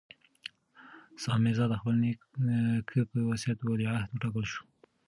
[1.23, 4.61] سام میرزا د خپل نیکه په وصیت ولیعهد وټاکل شو.